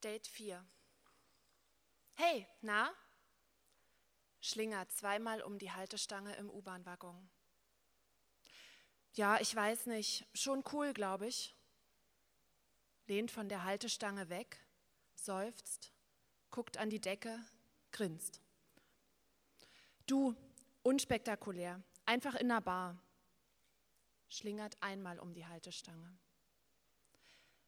[0.00, 0.64] Date 4.
[2.14, 2.92] Hey, na?
[4.40, 7.28] Schlingert zweimal um die Haltestange im U-Bahn-Waggon.
[9.14, 10.24] Ja, ich weiß nicht.
[10.34, 11.56] Schon cool, glaube ich.
[13.06, 14.64] Lehnt von der Haltestange weg,
[15.14, 15.92] seufzt,
[16.50, 17.42] guckt an die Decke,
[17.90, 18.40] grinst.
[20.06, 20.36] Du,
[20.82, 23.02] unspektakulär, einfach in der Bar.
[24.28, 26.16] Schlingert einmal um die Haltestange.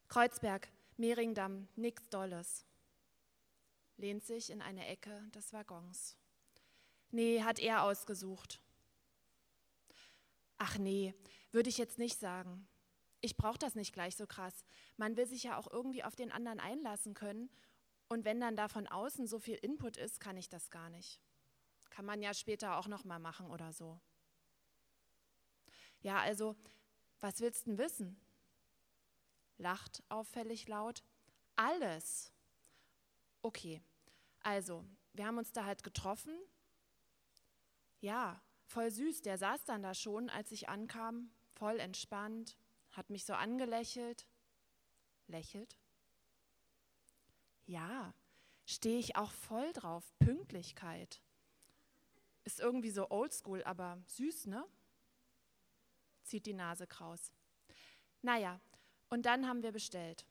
[0.09, 0.69] Kreuzberg,
[1.01, 2.67] Mehringdamm, nix Dolles.
[3.97, 6.19] Lehnt sich in eine Ecke des Waggons.
[7.11, 8.61] Nee, hat er ausgesucht.
[10.59, 11.15] Ach nee,
[11.53, 12.69] würde ich jetzt nicht sagen.
[13.23, 14.63] Ich brauche das nicht gleich so krass.
[14.99, 17.49] Man will sich ja auch irgendwie auf den anderen einlassen können.
[18.11, 21.19] Und wenn dann da von außen so viel Input ist, kann ich das gar nicht.
[21.89, 23.99] Kann man ja später auch noch mal machen oder so.
[26.03, 26.57] Ja, also,
[27.21, 28.21] was willst du denn wissen?
[29.61, 31.03] Lacht auffällig laut.
[31.55, 32.33] Alles.
[33.43, 33.83] Okay,
[34.41, 36.35] also, wir haben uns da halt getroffen.
[38.01, 42.57] Ja, voll süß, der saß dann da schon, als ich ankam, voll entspannt,
[42.91, 44.27] hat mich so angelächelt.
[45.27, 45.77] Lächelt?
[47.67, 48.15] Ja,
[48.67, 50.13] stehe ich auch voll drauf.
[50.19, 51.21] Pünktlichkeit.
[52.45, 54.67] Ist irgendwie so oldschool, aber süß, ne?
[56.25, 57.31] Zieht die Nase kraus.
[58.23, 58.61] Naja,
[59.11, 60.25] und dann haben wir bestellt.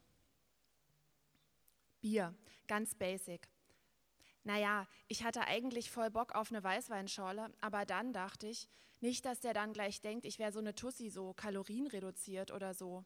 [2.01, 2.33] Bier,
[2.67, 3.47] ganz basic.
[4.43, 8.67] Naja, ich hatte eigentlich voll Bock auf eine Weißweinschorle, aber dann dachte ich,
[9.01, 13.05] nicht, dass der dann gleich denkt, ich wäre so eine Tussi, so kalorienreduziert oder so.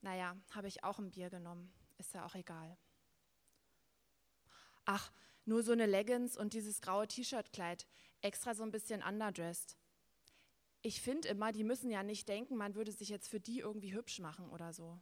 [0.00, 1.72] Naja, habe ich auch ein Bier genommen.
[1.96, 2.76] Ist ja auch egal.
[4.84, 5.12] Ach,
[5.44, 7.86] nur so eine Leggings und dieses graue T-Shirt-Kleid,
[8.20, 9.76] extra so ein bisschen underdressed
[10.82, 13.94] ich finde immer, die müssen ja nicht denken, man würde sich jetzt für die irgendwie
[13.94, 14.98] hübsch machen oder so.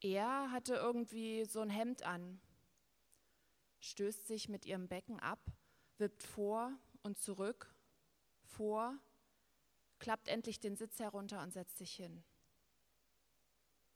[0.00, 2.40] Er hatte irgendwie so ein Hemd an,
[3.80, 5.40] stößt sich mit ihrem Becken ab,
[5.98, 7.74] wippt vor und zurück,
[8.44, 8.96] vor,
[9.98, 12.22] klappt endlich den Sitz herunter und setzt sich hin.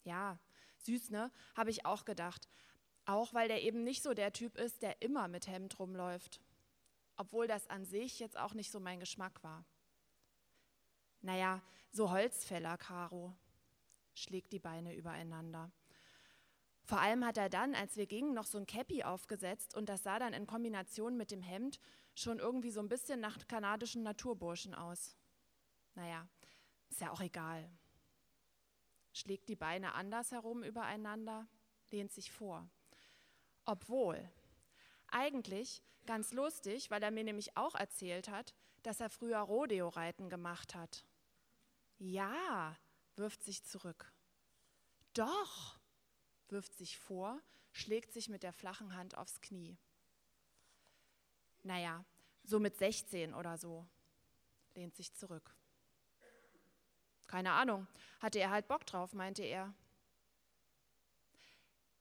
[0.05, 0.41] Ja,
[0.79, 1.31] süß, ne?
[1.55, 2.49] Habe ich auch gedacht.
[3.05, 6.41] Auch weil der eben nicht so der Typ ist, der immer mit Hemd rumläuft
[7.23, 9.65] obwohl das an sich jetzt auch nicht so mein Geschmack war.
[11.21, 11.63] Naja,
[11.93, 13.33] so Holzfäller, Caro,
[14.13, 15.71] schlägt die Beine übereinander.
[16.83, 20.03] Vor allem hat er dann, als wir gingen, noch so ein Cappy aufgesetzt und das
[20.03, 21.79] sah dann in Kombination mit dem Hemd
[22.17, 25.17] schon irgendwie so ein bisschen nach kanadischen Naturburschen aus.
[25.95, 26.27] Naja,
[26.91, 27.71] ist ja auch egal.
[29.13, 31.47] Schlägt die Beine andersherum übereinander,
[31.93, 32.69] lehnt sich vor.
[33.65, 34.29] Obwohl,
[35.13, 40.75] eigentlich ganz lustig, weil er mir nämlich auch erzählt hat, dass er früher Rodeo-Reiten gemacht
[40.75, 41.05] hat.
[41.99, 42.77] Ja,
[43.17, 44.13] wirft sich zurück.
[45.15, 45.79] Doch,
[46.49, 47.41] wirft sich vor,
[47.71, 49.79] schlägt sich mit der flachen Hand aufs Knie.
[51.63, 52.05] Naja,
[52.43, 53.87] so mit 16 oder so,
[54.75, 55.55] lehnt sich zurück.
[57.27, 57.87] Keine Ahnung,
[58.21, 59.73] hatte er halt Bock drauf, meinte er.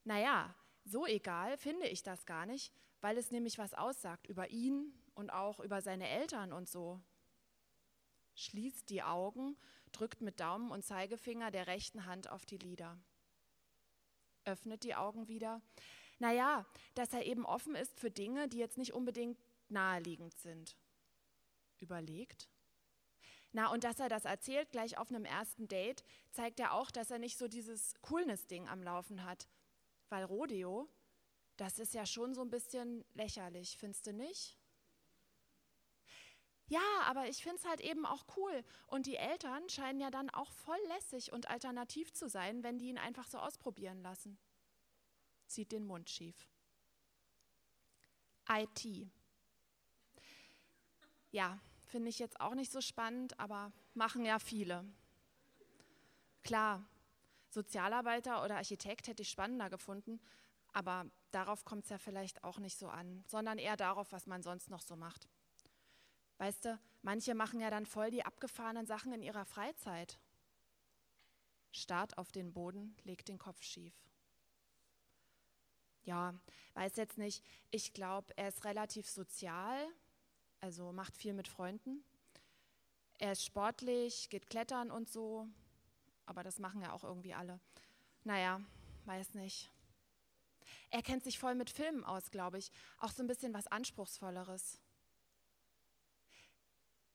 [0.03, 4.93] Naja, so egal finde ich das gar nicht, weil es nämlich was aussagt über ihn
[5.13, 7.01] und auch über seine Eltern und so.
[8.35, 9.57] Schließt die Augen,
[9.91, 12.97] drückt mit Daumen und Zeigefinger der rechten Hand auf die Lider.
[14.45, 15.61] Öffnet die Augen wieder.
[16.19, 19.37] Naja, dass er eben offen ist für Dinge, die jetzt nicht unbedingt
[19.69, 20.75] naheliegend sind.
[21.79, 22.47] Überlegt.
[23.53, 27.11] Na, und dass er das erzählt gleich auf einem ersten Date, zeigt ja auch, dass
[27.11, 29.47] er nicht so dieses Coolness-Ding am Laufen hat.
[30.09, 30.87] Weil Rodeo,
[31.61, 34.57] das ist ja schon so ein bisschen lächerlich, findest du nicht?
[36.65, 38.63] Ja, aber ich finde es halt eben auch cool.
[38.87, 42.87] Und die Eltern scheinen ja dann auch voll lässig und alternativ zu sein, wenn die
[42.87, 44.39] ihn einfach so ausprobieren lassen.
[45.45, 46.49] Zieht den Mund schief.
[48.49, 49.11] IT.
[51.29, 54.83] Ja, finde ich jetzt auch nicht so spannend, aber machen ja viele.
[56.41, 56.83] Klar,
[57.49, 60.19] Sozialarbeiter oder Architekt hätte ich spannender gefunden,
[60.73, 64.43] aber darauf kommt es ja vielleicht auch nicht so an, sondern eher darauf, was man
[64.43, 65.27] sonst noch so macht.
[66.37, 70.19] Weißt du, manche machen ja dann voll die abgefahrenen Sachen in ihrer Freizeit.
[71.71, 73.93] Start auf den Boden, legt den Kopf schief.
[76.03, 76.33] Ja,
[76.73, 77.43] weiß jetzt nicht.
[77.69, 79.87] Ich glaube, er ist relativ sozial,
[80.59, 82.03] also macht viel mit Freunden.
[83.19, 85.47] Er ist sportlich, geht klettern und so,
[86.25, 87.59] aber das machen ja auch irgendwie alle.
[88.23, 88.59] Naja,
[89.05, 89.69] weiß nicht.
[90.89, 92.71] Er kennt sich voll mit Filmen aus, glaube ich.
[92.97, 94.79] Auch so ein bisschen was Anspruchsvolleres.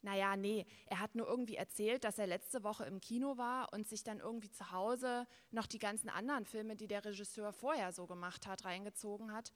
[0.03, 3.89] Naja, nee, er hat nur irgendwie erzählt, dass er letzte Woche im Kino war und
[3.89, 8.07] sich dann irgendwie zu Hause noch die ganzen anderen Filme, die der Regisseur vorher so
[8.07, 9.53] gemacht hat, reingezogen hat,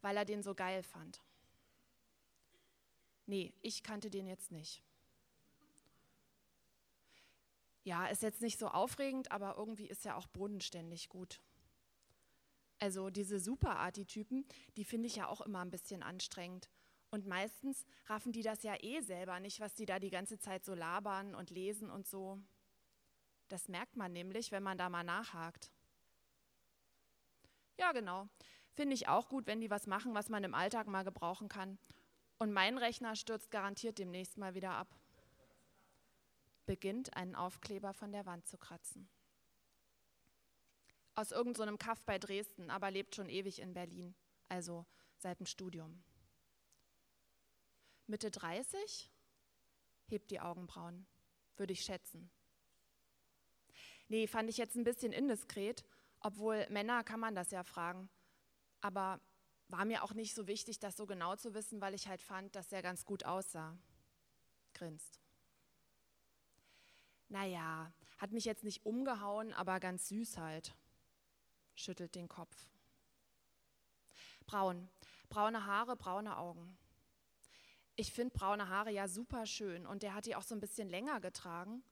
[0.00, 1.20] weil er den so geil fand.
[3.26, 4.84] Nee, ich kannte den jetzt nicht.
[7.84, 11.40] Ja, ist jetzt nicht so aufregend, aber irgendwie ist er auch bodenständig gut.
[12.82, 14.44] Also diese Super-Arti-Typen,
[14.76, 16.68] die finde ich ja auch immer ein bisschen anstrengend.
[17.12, 20.64] Und meistens raffen die das ja eh selber nicht, was die da die ganze Zeit
[20.64, 22.40] so labern und lesen und so.
[23.46, 25.70] Das merkt man nämlich, wenn man da mal nachhakt.
[27.78, 28.28] Ja, genau.
[28.72, 31.78] Finde ich auch gut, wenn die was machen, was man im Alltag mal gebrauchen kann.
[32.38, 34.88] Und mein Rechner stürzt garantiert demnächst mal wieder ab.
[36.66, 39.08] Beginnt einen Aufkleber von der Wand zu kratzen.
[41.14, 44.14] Aus irgendeinem so Kaff bei Dresden, aber lebt schon ewig in Berlin,
[44.48, 44.86] also
[45.18, 46.02] seit dem Studium.
[48.06, 49.10] Mitte 30?
[50.08, 51.06] Hebt die Augenbrauen,
[51.56, 52.30] würde ich schätzen.
[54.08, 55.84] Nee, fand ich jetzt ein bisschen indiskret,
[56.20, 58.10] obwohl Männer kann man das ja fragen.
[58.80, 59.20] Aber
[59.68, 62.54] war mir auch nicht so wichtig, das so genau zu wissen, weil ich halt fand,
[62.54, 63.76] dass er ganz gut aussah.
[64.74, 65.20] Grinst.
[67.28, 70.74] Naja, hat mich jetzt nicht umgehauen, aber ganz süß halt.
[71.74, 72.68] Schüttelt den Kopf.
[74.46, 74.88] Braun.
[75.28, 76.76] Braune Haare, braune Augen.
[77.96, 80.88] Ich finde braune Haare ja super schön und der hat die auch so ein bisschen
[80.88, 81.82] länger getragen.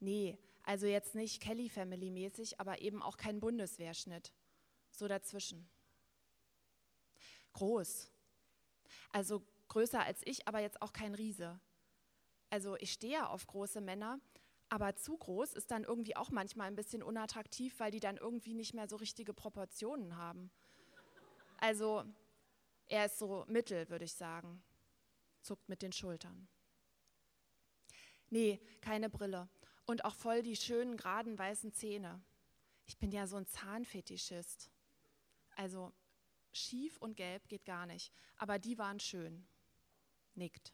[0.00, 4.32] Nee, also jetzt nicht Kelly Family mäßig, aber eben auch kein Bundeswehrschnitt.
[4.90, 5.68] So dazwischen.
[7.52, 8.10] Groß.
[9.10, 11.60] Also größer als ich, aber jetzt auch kein Riese.
[12.50, 14.20] Also ich stehe auf große Männer,
[14.72, 18.54] aber zu groß ist dann irgendwie auch manchmal ein bisschen unattraktiv, weil die dann irgendwie
[18.54, 20.50] nicht mehr so richtige Proportionen haben.
[21.58, 22.04] Also
[22.86, 24.62] er ist so mittel, würde ich sagen.
[25.42, 26.48] Zuckt mit den Schultern.
[28.30, 29.50] Nee, keine Brille.
[29.84, 32.24] Und auch voll die schönen, geraden, weißen Zähne.
[32.86, 34.70] Ich bin ja so ein Zahnfetischist.
[35.54, 35.92] Also
[36.50, 38.10] schief und gelb geht gar nicht.
[38.36, 39.46] Aber die waren schön.
[40.34, 40.72] Nickt.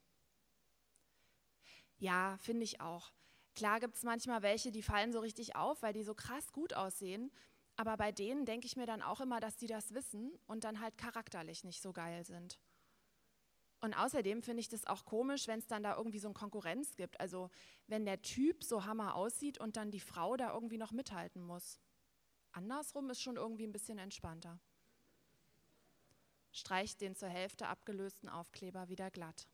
[1.97, 3.11] Ja, finde ich auch.
[3.59, 6.75] Klar gibt es manchmal welche, die fallen so richtig auf, weil die so krass gut
[6.75, 7.33] aussehen.
[7.75, 10.79] Aber bei denen denke ich mir dann auch immer, dass die das wissen und dann
[10.79, 12.61] halt charakterlich nicht so geil sind.
[13.81, 16.95] Und außerdem finde ich das auch komisch, wenn es dann da irgendwie so eine Konkurrenz
[16.95, 17.19] gibt.
[17.19, 17.51] Also
[17.89, 21.81] wenn der Typ so hammer aussieht und dann die Frau da irgendwie noch mithalten muss.
[22.53, 24.61] Andersrum ist schon irgendwie ein bisschen entspannter.
[26.53, 29.49] Streicht den zur Hälfte abgelösten Aufkleber wieder glatt.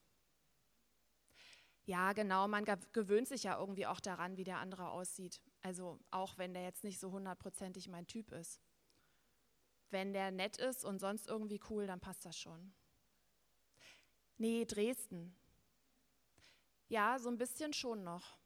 [1.86, 5.42] Ja, genau, man gewöhnt sich ja irgendwie auch daran, wie der andere aussieht.
[5.60, 8.60] Also auch wenn der jetzt nicht so hundertprozentig mein Typ ist.
[9.90, 12.72] Wenn der nett ist und sonst irgendwie cool, dann passt das schon.
[14.38, 15.36] Nee, Dresden.
[16.88, 18.36] Ja, so ein bisschen schon noch.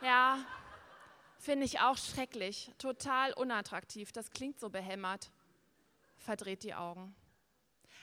[0.00, 0.44] Ja,
[1.38, 4.12] finde ich auch schrecklich, total unattraktiv.
[4.12, 5.30] Das klingt so behämmert.
[6.16, 7.14] Verdreht die Augen.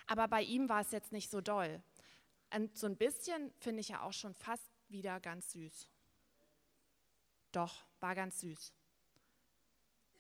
[0.08, 1.82] Aber bei ihm war es jetzt nicht so doll.
[2.54, 5.88] Und so ein bisschen finde ich ja auch schon fast wieder ganz süß.
[7.52, 8.74] Doch, war ganz süß.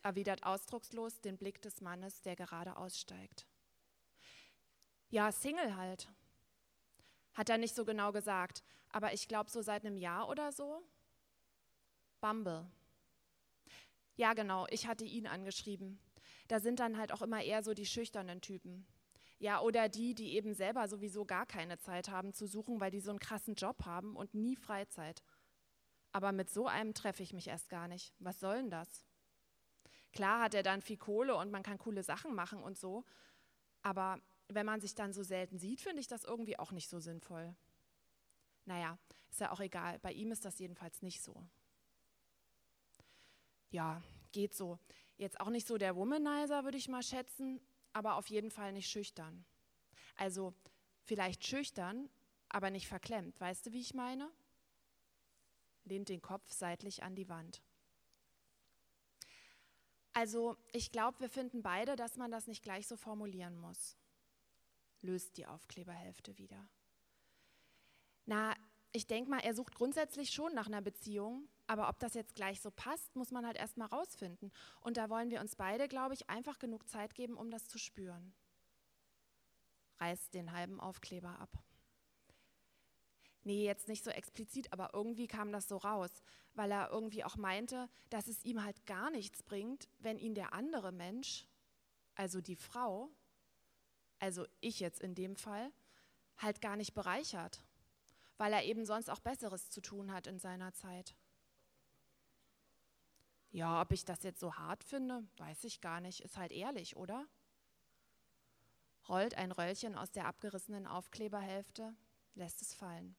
[0.02, 3.46] Erwidert ausdruckslos den Blick des Mannes, der gerade aussteigt.
[5.10, 6.08] Ja, Single halt.
[7.34, 10.84] Hat er nicht so genau gesagt, aber ich glaube so seit einem Jahr oder so.
[12.22, 12.70] Bumble.
[14.16, 16.00] Ja, genau, ich hatte ihn angeschrieben.
[16.48, 18.86] Da sind dann halt auch immer eher so die schüchternen Typen.
[19.40, 23.00] Ja, oder die, die eben selber sowieso gar keine Zeit haben zu suchen, weil die
[23.00, 25.24] so einen krassen Job haben und nie Freizeit.
[26.12, 28.14] Aber mit so einem treffe ich mich erst gar nicht.
[28.20, 29.06] Was soll denn das?
[30.12, 33.06] Klar hat er dann viel Kohle und man kann coole Sachen machen und so,
[33.82, 37.00] aber wenn man sich dann so selten sieht, finde ich das irgendwie auch nicht so
[37.00, 37.56] sinnvoll.
[38.66, 38.98] Naja,
[39.30, 40.00] ist ja auch egal.
[40.00, 41.44] Bei ihm ist das jedenfalls nicht so.
[43.70, 44.80] Ja, geht so.
[45.18, 47.62] Jetzt auch nicht so der Womanizer, würde ich mal schätzen,
[47.94, 49.46] aber auf jeden Fall nicht schüchtern.
[50.16, 50.54] Also
[51.04, 52.10] vielleicht schüchtern,
[52.50, 53.40] aber nicht verklemmt.
[53.40, 54.32] Weißt du, wie ich meine?
[55.86, 57.62] Lehnt den Kopf seitlich an die Wand.
[60.14, 63.96] Also ich glaube, wir finden beide, dass man das nicht gleich so formulieren muss.
[65.02, 66.68] Löst die Aufkleberhälfte wieder.
[68.26, 68.54] Na,
[68.92, 72.62] ich denke mal, er sucht grundsätzlich schon nach einer Beziehung, aber ob das jetzt gleich
[72.62, 74.52] so passt, muss man halt erstmal rausfinden.
[74.82, 77.78] Und da wollen wir uns beide, glaube ich, einfach genug Zeit geben, um das zu
[77.78, 78.34] spüren.
[80.00, 81.50] Reißt den halben Aufkleber ab.
[83.44, 86.12] Nee, jetzt nicht so explizit, aber irgendwie kam das so raus,
[86.54, 90.54] weil er irgendwie auch meinte, dass es ihm halt gar nichts bringt, wenn ihn der
[90.54, 91.48] andere Mensch,
[92.16, 93.10] also die Frau,
[94.20, 95.72] also ich jetzt in dem Fall,
[96.38, 97.64] halt gar nicht bereichert
[98.40, 101.14] weil er eben sonst auch Besseres zu tun hat in seiner Zeit.
[103.52, 106.22] Ja, ob ich das jetzt so hart finde, weiß ich gar nicht.
[106.22, 107.28] Ist halt ehrlich, oder?
[109.08, 111.96] Rollt ein Röllchen aus der abgerissenen Aufkleberhälfte,
[112.36, 113.16] lässt es fallen.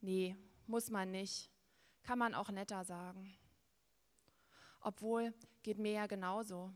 [0.00, 1.50] Nee, muss man nicht.
[2.02, 3.32] Kann man auch netter sagen.
[4.80, 5.32] Obwohl,
[5.62, 6.72] geht mir ja genauso.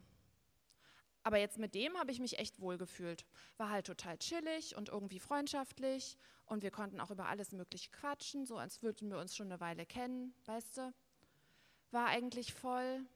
[1.25, 3.27] Aber jetzt mit dem habe ich mich echt wohl gefühlt.
[3.57, 8.47] War halt total chillig und irgendwie freundschaftlich und wir konnten auch über alles Mögliche quatschen,
[8.47, 10.95] so als würden wir uns schon eine Weile kennen, weißt du?
[11.91, 13.07] War eigentlich voll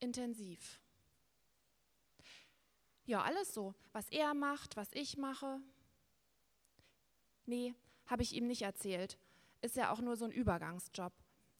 [0.00, 0.80] intensiv.
[3.04, 3.74] Ja, alles so.
[3.92, 5.60] Was er macht, was ich mache.
[7.46, 7.74] Nee,
[8.06, 9.18] habe ich ihm nicht erzählt.
[9.62, 11.12] Ist ja auch nur so ein Übergangsjob.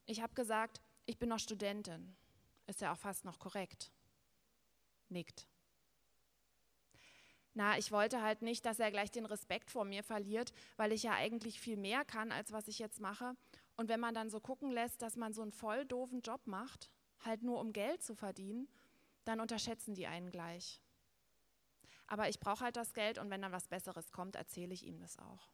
[0.07, 2.17] Ich habe gesagt, ich bin noch Studentin.
[2.67, 3.93] Ist ja auch fast noch korrekt.
[5.09, 5.47] Nickt.
[7.55, 11.05] Na, ich wollte halt nicht, dass er gleich den Respekt vor mir verliert, weil ich
[11.05, 13.35] ja eigentlich viel mehr kann, als was ich jetzt mache.
[13.77, 16.91] Und wenn man dann so gucken lässt, dass man so einen voll doofen Job macht,
[17.25, 18.69] halt nur um Geld zu verdienen,
[19.25, 20.81] dann unterschätzen die einen gleich.
[22.07, 25.01] Aber ich brauche halt das Geld und wenn dann was Besseres kommt, erzähle ich ihm
[25.01, 25.51] das auch.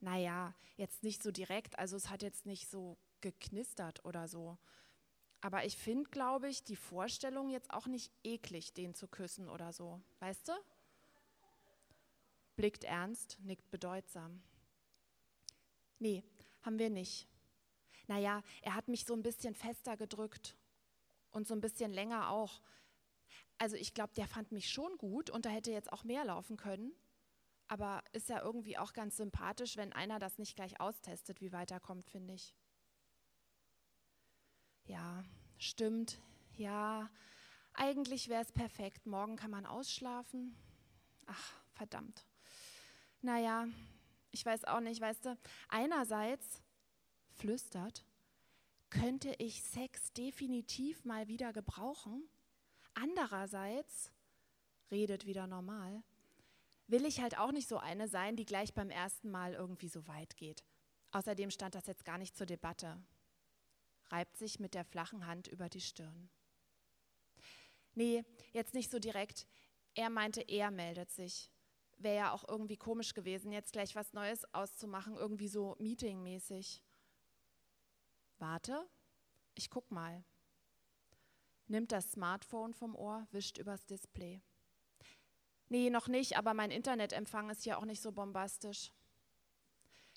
[0.00, 4.58] Naja, jetzt nicht so direkt, also es hat jetzt nicht so geknistert oder so.
[5.40, 9.72] Aber ich finde, glaube ich, die Vorstellung jetzt auch nicht eklig, den zu küssen oder
[9.72, 10.00] so.
[10.20, 10.52] Weißt du?
[12.54, 14.42] Blickt ernst, nickt bedeutsam.
[16.02, 16.24] Nee,
[16.62, 17.28] haben wir nicht.
[18.08, 20.56] Naja, er hat mich so ein bisschen fester gedrückt
[21.30, 22.60] und so ein bisschen länger auch.
[23.58, 26.56] Also ich glaube, der fand mich schon gut und da hätte jetzt auch mehr laufen
[26.56, 26.92] können.
[27.68, 32.10] Aber ist ja irgendwie auch ganz sympathisch, wenn einer das nicht gleich austestet, wie weiterkommt,
[32.10, 32.52] finde ich.
[34.86, 35.22] Ja,
[35.56, 36.18] stimmt.
[36.54, 37.08] Ja,
[37.74, 39.06] eigentlich wäre es perfekt.
[39.06, 40.56] Morgen kann man ausschlafen.
[41.26, 42.26] Ach, verdammt.
[43.20, 43.68] Naja,
[44.32, 46.60] ich weiß auch nicht, weißt du, einerseits
[47.30, 48.04] flüstert,
[48.90, 52.28] könnte ich Sex definitiv mal wieder gebrauchen.
[52.94, 54.10] Andererseits
[54.90, 56.02] redet wieder normal.
[56.88, 60.06] Will ich halt auch nicht so eine sein, die gleich beim ersten Mal irgendwie so
[60.08, 60.64] weit geht.
[61.12, 63.00] Außerdem stand das jetzt gar nicht zur Debatte
[64.12, 66.28] reibt sich mit der flachen Hand über die Stirn.
[67.94, 69.46] Nee, jetzt nicht so direkt.
[69.94, 71.50] Er meinte, er meldet sich.
[72.02, 76.82] Wäre ja auch irgendwie komisch gewesen, jetzt gleich was Neues auszumachen, irgendwie so meetingmäßig.
[78.38, 78.88] Warte,
[79.54, 80.24] ich guck mal.
[81.68, 84.42] Nimmt das Smartphone vom Ohr, wischt übers Display.
[85.68, 88.92] Nee, noch nicht, aber mein Internetempfang ist ja auch nicht so bombastisch.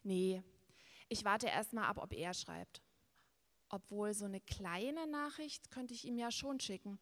[0.03, 0.43] Nee,
[1.07, 2.81] ich warte erst mal ab, ob er schreibt.
[3.69, 6.99] Obwohl so eine kleine Nachricht könnte ich ihm ja schon schicken.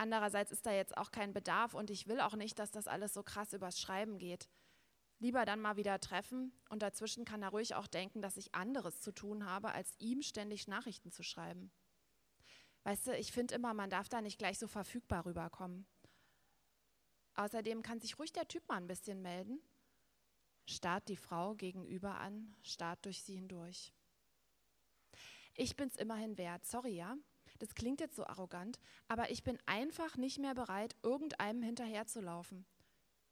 [0.00, 3.12] Andererseits ist da jetzt auch kein Bedarf und ich will auch nicht, dass das alles
[3.12, 4.48] so krass übers Schreiben geht.
[5.18, 9.02] Lieber dann mal wieder treffen und dazwischen kann er ruhig auch denken, dass ich anderes
[9.02, 11.70] zu tun habe, als ihm ständig Nachrichten zu schreiben.
[12.84, 15.86] Weißt du, ich finde immer, man darf da nicht gleich so verfügbar rüberkommen.
[17.34, 19.60] Außerdem kann sich ruhig der Typ mal ein bisschen melden.
[20.64, 23.92] Starrt die Frau gegenüber an, starrt durch sie hindurch.
[25.52, 26.64] Ich bin es immerhin wert.
[26.64, 27.18] Sorry, ja?
[27.60, 32.66] Das klingt jetzt so arrogant, aber ich bin einfach nicht mehr bereit, irgendeinem hinterherzulaufen.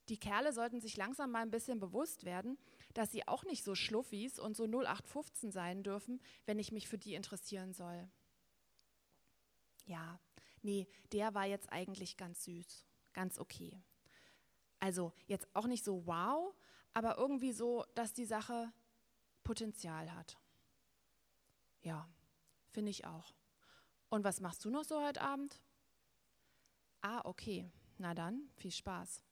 [0.08, 2.56] Die Kerle sollten sich langsam mal ein bisschen bewusst werden,
[2.94, 6.96] dass sie auch nicht so Schluffis und so 0815 sein dürfen, wenn ich mich für
[6.96, 8.08] die interessieren soll.
[9.84, 10.20] Ja,
[10.62, 13.82] nee, der war jetzt eigentlich ganz süß, ganz okay.
[14.78, 16.54] Also jetzt auch nicht so wow,
[16.94, 18.72] aber irgendwie so, dass die Sache
[19.42, 20.38] Potenzial hat.
[21.82, 22.08] Ja.
[22.78, 23.34] Finde ich auch.
[24.10, 25.60] Und was machst du noch so heute Abend?
[27.02, 27.70] Ah, okay.
[27.98, 29.22] Na dann, viel Spaß.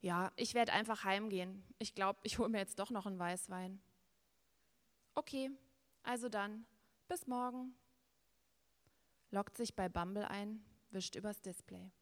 [0.00, 1.64] Ja, ich werde einfach heimgehen.
[1.78, 3.80] Ich glaube, ich hole mir jetzt doch noch einen Weißwein.
[5.14, 5.50] Okay,
[6.02, 6.66] also dann,
[7.06, 7.74] bis morgen.
[9.30, 11.92] Lockt sich bei Bumble ein, wischt übers Display.